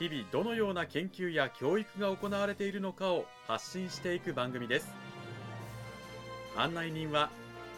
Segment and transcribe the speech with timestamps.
[0.00, 4.92] 日々どのような研究や教育が行われているのかを発信していく番組です。
[6.56, 7.30] 案内人は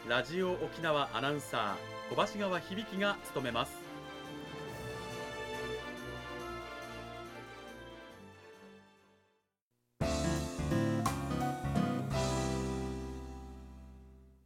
[0.09, 3.77] ラジオ沖縄アナウンサー小橋川響が務めます。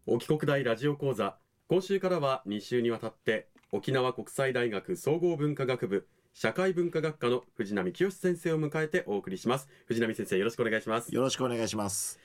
[0.07, 1.37] 沖国大ラジオ講座。
[1.69, 9.69] 今週からは2週にわたって沖縄国際大学総合文化学部社会文化学科の藤波清先生を迎えてお送りします。
[9.87, 11.15] 藤波先生よろしくお願いします。
[11.15, 12.19] よろしくお願いします。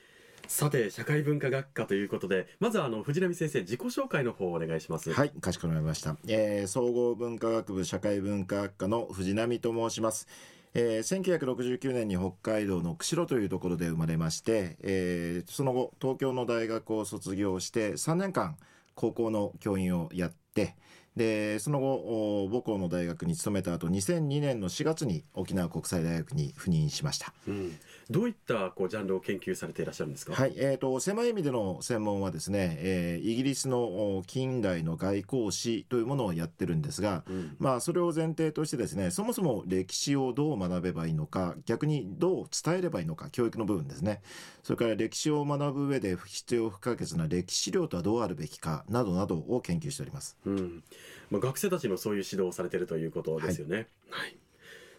[0.46, 5.12] さて社会文化学科ということでまずはあの藤波先生自己紹介の方をお願いします。
[5.12, 10.28] はいかしこまりました、えー、総合文化学部社会文化学科の藤波と申します。
[10.74, 18.56] えー、1969年に北海道の釧路というところで生まれまして、えー、その後東京の大学を卒業して3年間
[18.94, 20.76] 高校の教員をやって
[21.16, 27.78] でその後母校の大学に勤めた後2002年の4月に沖縄国際大学に赴任しました、うん、
[28.10, 44.20] どういったこうジャンルを研究されていらっしゃるんですか、はいえーと、狭い意味での専門はですね、えー、イギリスの近代の外交史というものをやってるんですが、うん、まあ、それを前提としてですねそもそも歴史をどう学べばいいのか逆にどう伝えればいいのか教育の部分ですね。
[44.62, 50.36] それから歴史を学ぶ上で必要不可欠な歴史資料とはどうあるべきかなどなどを研究しております。
[50.44, 50.84] うん
[51.30, 53.88] まあ、学生たちのそういう指導をされているということですよね。
[54.10, 54.36] はい、はい、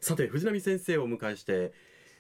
[0.01, 1.71] さて藤波先生をお迎えして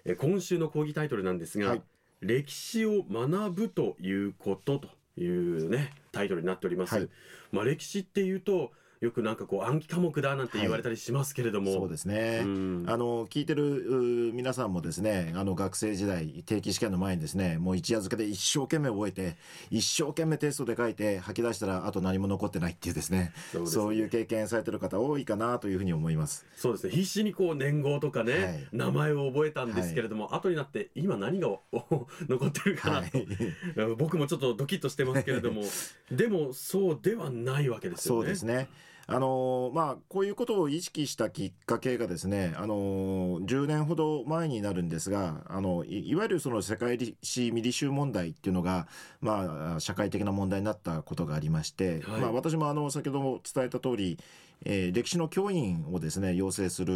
[0.05, 1.81] え今週の講義タイトルなんですが、はい、
[2.21, 4.87] 歴史を学ぶということと
[5.21, 6.95] いうねタイトルになっております。
[6.95, 7.09] はい、
[7.51, 8.71] まあ歴史っていうと
[9.01, 19.35] よくなんかこう暗記科目だなんて言われたりしますけれども、はい、そうですね、うん、あの聞いてる皆さんもですねあの学生時代定期試験の前にですねもう一夜漬けで一生懸命覚えて
[19.69, 23.31] 一生懸命テストで書いて吐き出したらあと何も残ってないっていうですね。
[23.65, 26.45] そう、ね,、いう経験されてる方多いかなというふうに思います。
[26.55, 26.91] そうですね。
[26.91, 31.47] 必死にこう年号とかね、はい、名前を覚えたんですけれども、はい、後になって今何が
[32.27, 35.63] 残ってるかなと、はい、僕もちょっとドキッとしてますけれども。
[36.11, 38.21] でもそうではないわけですよね。
[38.21, 38.69] そうですね
[39.09, 48.85] あのまあ、こういうことを意識したきっかけがですね、あの10年ほど前になるんですが、あのいわゆるその世界史未履修問題っていうのが、
[49.21, 54.19] まあ、社会的な問題になったことがありまして、はい、まあ、私もあの先ほども伝えた通り、
[54.65, 56.93] えー、歴史の教員をですね養成する、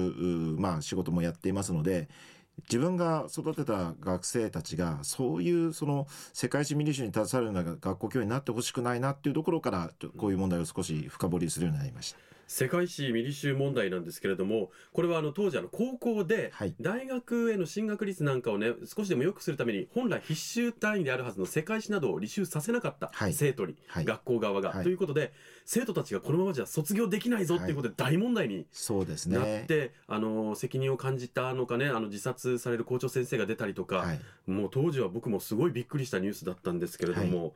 [0.60, 2.10] まあ、仕事もやっていますので、
[2.70, 12.20] 自分が育てた学生たちがそういうその世界史ミリシュに携わるような学校教員になってほしくないなっていうところからこういう問題を少し深掘りするようになりました。
[12.52, 16.52] 世界史ミリ集問題なんですけれどもこれはあの当時あの高校で
[16.82, 25.32] 大学への進学率なんかをね少しでも良くするために本来必修単位であるはずの世界史などを履修させなかった生徒に、はい、学校側が、はい、ということで
[25.66, 27.72] 生徒たちがこのままじゃ卒業できないぞってい。
[27.72, 34.20] うことで大問題にそうですなって、ね、あの責任を感じたのかねあの自殺される校長先生が出たりとか、はい、
[34.52, 37.54] もう当時は僕もすごいびっくりしたニュースだったんですけれども、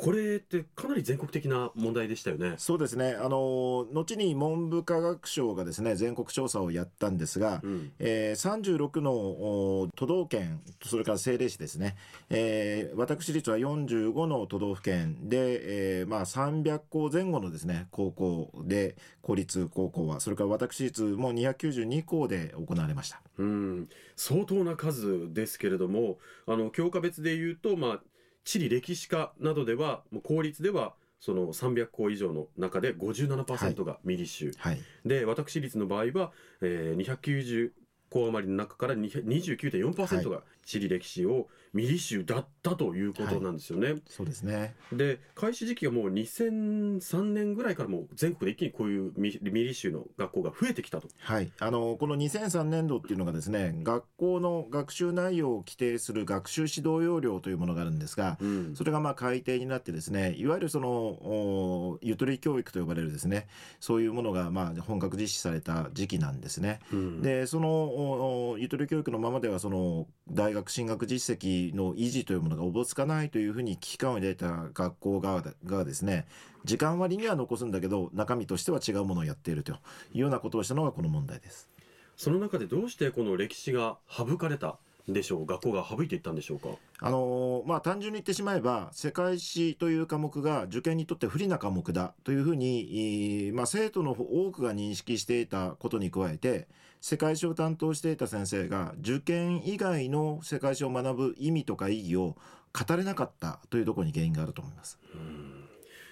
[0.00, 2.54] これってかなり全国的な問題でしたよね。
[2.56, 3.18] そうですね。
[3.20, 11.96] あの後に文部科学省がですね全国調査をやったんですが、うん、えー、36の都道県それから政令市ですね、
[12.30, 23.20] えー、私立は45の都道府県で、えー、まあ300校前後のですね高校で公立高校はそれから私立も292校で行われました。
[23.36, 28.00] うん相当な数ですけれどもあの教科別でいうとまあ
[28.44, 34.72] 地理歴史科などではもう公立ではその300校以上の中で57%がミリ州、はい。
[34.74, 36.32] はい、で私立の場合は、
[36.62, 37.72] えー、290
[38.10, 43.92] 校余りの中から29.4%が地理歴史をミリ州だったということなんですよね。
[43.92, 44.74] はい、そうですね。
[44.92, 51.08] で、開始時期がもう2003年ぐらいからもう全国で一気にこういうミリ州の学校が増えてきたと。
[51.18, 51.50] はい。
[51.58, 63.48] あの、この2003年度っていうのがですね、学校の学習内容を規定する学習指導要領というものがあるんですが、うん、それがまあ改定になってですね、いわゆるその、ゆとり教育と呼ばれるですね、
[63.80, 66.80] そういうものがまあ本格実施された時期なんですね。
[66.92, 76.26] うん、で、その、ゆとり教育のままではその、大学学進学実績の維持というものがおぼつかないというふうに危機感を抱いた学校側がですね、
[76.64, 79.76] 時間割には残すんだけど、中身としては違うものをやっているとい
[80.14, 81.68] うようなことをしたのがこの問題です。
[82.16, 84.78] その中でどうしてこの歴史が省かれた
[85.08, 86.68] でしょう学校が省いていったんでしょうか？
[87.00, 96.68] あのー、まあ単純に言ってしまえば世界史という科目が受験にとって不利な科目だというふうに、まあ、生徒の多くが認識していたことに加えて
[97.00, 102.36] 世界史を担当していた先生が受験以外の世界史を学ぶ意味とか意義を
[102.72, 104.98] 語れなかったというところに原因があると思います。
[105.14, 105.59] うん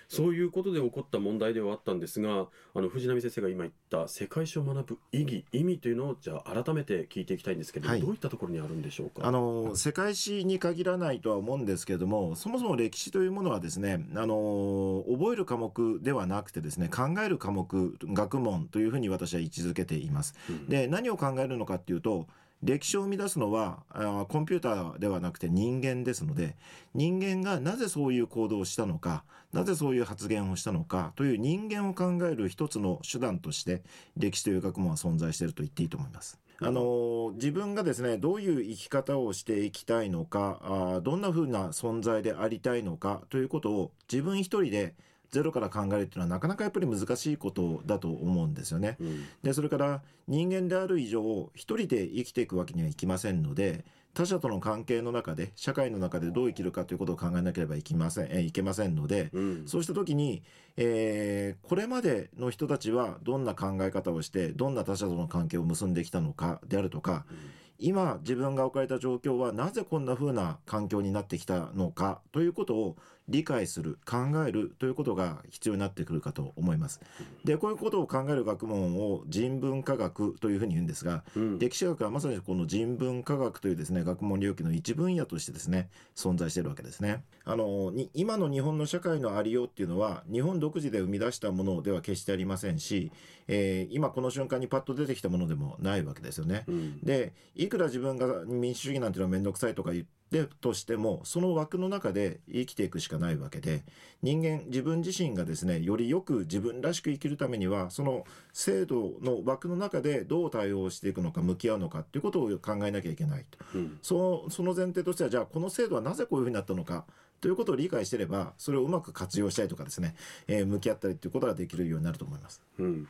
[0.09, 9.27] そういうことで起こった問題ではあったんですがあの藤波先生が今言った世界史を学ぶ意義意味というのをじゃあ改めて聞いていきたいんですけど、はい、どういったところにあるんでしょうか？
[9.27, 20.35] あの世界史に限らないとは思うんですけれどもそもそも歴史というものはですねあの覚える科目ではなくてですね考える科目学問というふうに私は位置づけています。
[20.49, 22.27] うん、で何を考えるのかっていうと
[22.63, 26.57] 歴史を生み出すのはあコンピューターではなくて人間ですので
[26.95, 33.83] 人間がなぜそういう行動をしたのかなぜそういう発言をしたのかという人間を考える一つの手段として
[34.17, 36.39] 歴史という学問は存在していると言っていいと思います。
[36.61, 44.95] あの自分がですねどういう生き方をしていきたいのかあどんなふうな存在でありたいのかということを自分一人で
[45.31, 48.97] ゼロから考えるっていうのはなかなかやっぱり難しいことだと思うんですよね。
[49.01, 53.85] うん、でそれから人間である以上一人で生きていくわけにはいきませんので
[54.15, 60.43] 他者との関係の中で社会の中でどう生きるかということを考えなければいけませんえいけませんので、うん、そうした時に、
[60.77, 67.37] えー、これまでの人たちはどんな考え方をしてどんな他者との関係を結んできたのかであるとか、うん。
[67.79, 72.97] 今自分が置かれた状況はなぜこんな風な環境になってきたのかということを
[73.29, 74.17] 理解する考
[74.47, 77.01] えるということが必要になってくるかと思います。
[77.45, 87.23] でこういうことを考える学問を人文科学というふうに言うんですが、うん、歴史学はまさにこの人文科学というですね学問領域の一分野としてですね存在しているわけですね。
[87.45, 93.13] あの今の日本の社会のありようっていうのは日本独自で生み出したものでは決してありませんし、
[93.47, 96.65] えー、今この瞬間にパッと出てきたものでもないわけですよね。
[96.67, 103.83] うん、でいくら自分が民主主義なんていうのは面倒くさいとか言ってでとしてもその枠の中で生きていくしかないわけで
[104.23, 117.05] 人間自分自身がですねよりよく自分らしく生きるためにはその制度の枠の中でどう対応していくのか向き合うのかっていうことを考えなきゃいけないと、うん、そのその前提としてはじゃあこの制度はなぜこういうふうになったのか
[117.41, 120.15] ということを理解してればそれをうまく活用したりとかですね、
[120.49, 122.63] えー、向き合ったりということができるようになると思います。
[122.79, 123.09] うん。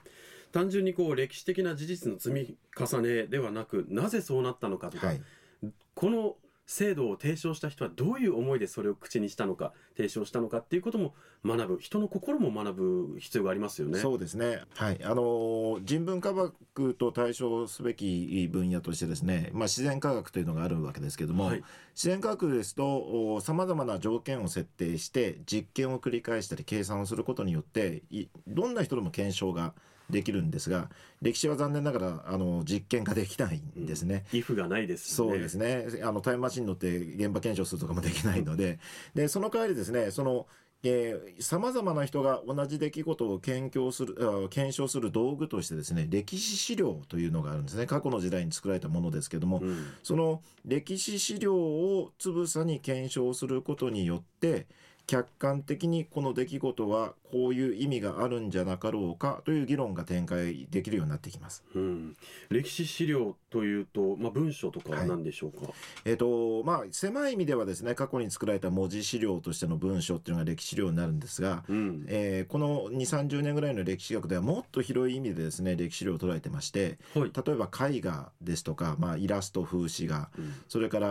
[0.52, 5.20] 単純にこう歴史的な事実の積み重ねではなくなぜそうなったのかとか、はい、
[5.94, 6.36] この
[6.68, 13.98] 制度を提唱した人はどういう思いでそれを口にしたのか提唱したのかっていうことも学ぶ人の心も学ぶ必要がありますよね。
[13.98, 14.60] そうですね。
[14.74, 15.00] はい。
[15.02, 28.02] あの人文科学と対象すべき分野としてですね、まあ自然科学というのがあるわけですけども、はい、自然科学ですとさまざまな条件を設定して実験を繰り返したり計算をすることによって
[28.46, 29.72] どんな人でも検証が
[30.10, 30.88] できるんですが
[31.20, 34.24] 歴史は残念ながらあの実験ができないんですね。
[34.32, 35.86] イ、フ、がないです、ね、そうですね。
[36.02, 38.78] あのタイムマシンに乗って現場検証するとかもできないので。
[39.14, 40.46] でその代わりですねその
[41.40, 47.86] さまざまな人が同じ出来事を検証する検証する道具としてですね歴史資料というのがあるんですね。
[47.86, 54.66] 過去の時代に作られたものですけども、うん、その歴史資料をつぶさに検証することによって
[55.08, 61.64] 客観的にこの出来事はこういう意味があるんじゃなかろうかという議論が展開できるようになってきます。
[61.74, 62.16] うん、
[62.50, 65.72] 歴史資料というと、まあ、文書とかは何でしょうか、はい、
[66.04, 81.08] えーとまあ、狭い意味ではですね過去に作られた文字資料としての文書っていうのが歴史資料になるんですが、うん、えー、この2 3 0年ぐらいの歴史学ではもっと広い意味でですね歴史資料を捉えてまして、はい、例えば絵画ですとか、まあ、イラスト風刺画、うん、それから、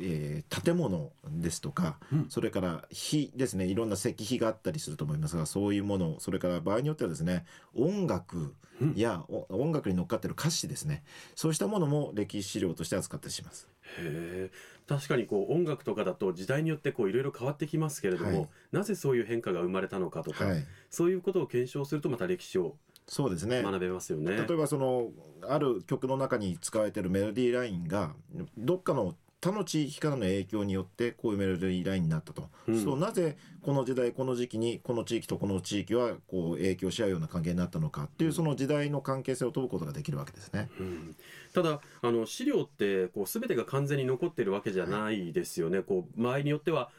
[0.00, 8.54] えー、建物ですとか、うん、それから火ですねいろんな石碑があったりすると思いますがそういうものそれから場合によってはですね音楽
[8.94, 11.02] や、うん、音楽に乗っかってる歌詞ですね。
[11.34, 13.66] そうしたものも歴史資料として扱ったりします。
[13.98, 14.50] へ
[14.86, 23.62] 確かにこう音楽とかだと時代によってこういろいろ変わってきますけれども、はい、なぜそういう変化が生まれたのかとか、はい、そういうことを検証するとまた歴史をそうですね。
[23.62, 24.32] 学べますよね。
[24.32, 25.08] 例えばその
[25.48, 28.14] ある曲の中に使われてるメロディーラインが
[28.58, 40.70] どっかの他の地域からの影響によってこういうメロディーラインになったと、うん、そうなぜこの時代この時期にこの地域とこの地域はこう影響し合うような関係になったのかっていうその時代の関係性を問うことができるわけですね。
[40.80, 41.16] うん、
[41.52, 45.78] ただあの資料ってこう全てが完全に残ってるわけじゃないですよね。
[45.78, 46.90] はい、こう場合によっては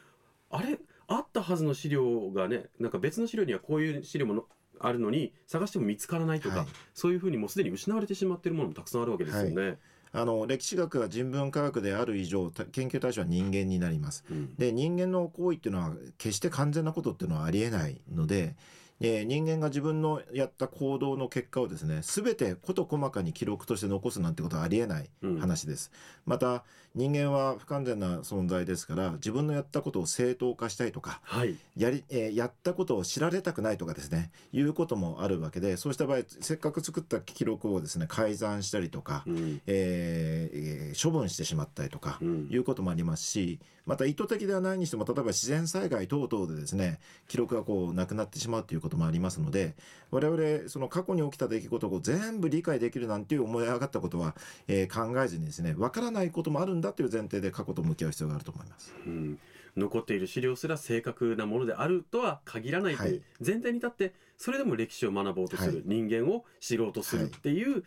[0.50, 0.78] あれ？
[1.08, 4.44] あったはずの資料がねなんか別の資料にはこういう資料も
[4.78, 9.62] あるのに探しても見つからないとか、はい、そういうふうにもうすでに失われてしまっているものもたくさんあるわけですよね。
[9.62, 9.78] はい
[10.12, 14.24] あの歴史学が人文科学である以上研究対象は人間になります。
[14.30, 18.56] うん、で人間の行為っていうのは決して完全なことっていうのはありえないので
[19.00, 25.38] えー人間が自分のやった行動の結果をですね全て事細かに記録として残すなんてことはありえないうん。
[25.38, 25.90] 話です、
[26.26, 26.64] また
[26.94, 31.56] 人間は不完全な存在ですから自分のやったことを正当化したいとかはい。
[31.76, 39.60] やり、えーやったことを知られたくないとかですねいうこともあるわけでそうした場合せっかく作った記録をですね改ざんしたりとか、うん。
[39.66, 40.58] えー
[40.90, 42.48] えー処分してしまったりとか、うん。
[42.50, 49.74] いうこともありますしまた意図的ではないにしても例えば自然災害等々でですね記録がこうなくなってしまうということもありますので
[50.10, 58.94] 我々その過去に起きた出来事を全部理解できるなんていう思い上がったことは、えー考えずにですねわからないこともあるんだという前提で過去と向き合う必要があると思います。
[59.06, 59.38] うん。
[59.76, 65.82] 残っている資料すら正確なものであるとは限らないという前提に立ってそれでも歴史を学ぼうとする、はい。
[65.86, 67.84] 人間を知ろうとするっていう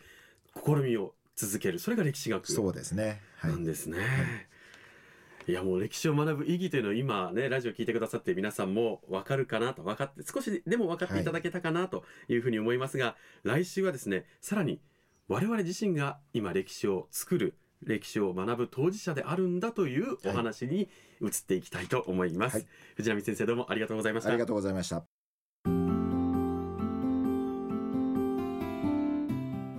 [0.54, 1.78] 試みを続ける。
[1.78, 2.50] それが歴史学。
[2.50, 3.20] そうですね。
[3.38, 3.52] はい。
[3.52, 3.98] なんですね。
[3.98, 4.51] い
[5.50, 14.80] やもう歴史を学ぶ意義というのを今ねラジオ聞いてくださって皆さんも分かるかなと分かって少しでも分かっていただけたかなというふうに思いますが、来週はですねさらに
[15.26, 20.88] 我々自身が今歴史を作る歴史を学ぶ当事者であるんだというお話に
[21.20, 22.66] 移っていきたいと思います、はい。
[22.96, 24.30] 藤波先生どうもありがとうございました。
[24.30, 25.91] ありがとうございました。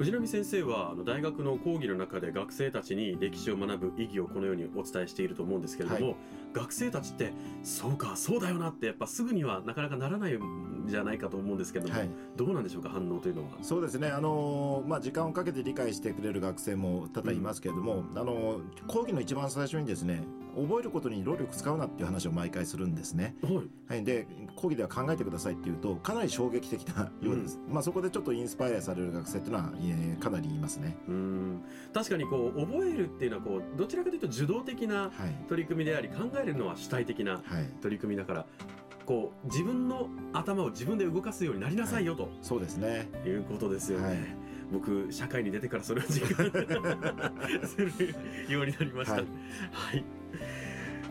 [0.04, 6.16] 藤波先生はあの大学の講義の中で学生たちに歴史を学ぶ意義をこのようにお伝えしていると思うんですけれども、は
[6.52, 7.32] 学生たちって
[7.64, 12.10] そうかそうだよなってやっぱすぐにはなかなかならないんじゃないかと思うんですけれども、はい。
[12.36, 13.52] どうなんでしょうか反応というのは？
[13.62, 20.22] そうですね、あのーまあ、時間をかけて理解してくれる学生も多々いますけれども、あのー講義の一番最初にですね
[20.56, 23.36] 覚えることに労力使うなっていう話を毎回するんですね。
[23.42, 23.54] はい。
[23.88, 30.96] はい、で講義では考えてくださいっていうとかなり衝撃的なようです、まあ、そこでちょっとインスパイアされる学生っていうのは、えーかなりいますね。
[31.08, 31.62] うん。
[31.94, 35.12] 確かにこう覚えるっていうのはこうどちらかというと受動的なはい。
[35.50, 37.42] 取り組みであり考えるのは主体的なはい、
[37.82, 38.46] 取り組みだから
[39.06, 43.10] こう自分の頭を自分で動かすようになりなさいよとそうですね。
[43.26, 44.08] いうことですよね。
[44.08, 44.18] はい
[44.72, 46.52] 僕社会に出てからそれを実感
[47.66, 48.16] する
[48.50, 49.14] ようになりました。
[49.14, 49.18] は
[49.72, 50.04] はいい、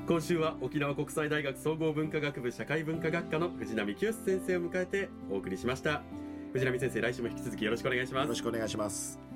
[0.06, 6.02] 今週は沖縄国際大学総合文化学部社会文化学科の藤波清先生を迎えてお送りしました。
[6.52, 8.34] 藤波先生来週も引き続きよろしくお願いしますよろ。
[8.34, 9.31] しくお願いします。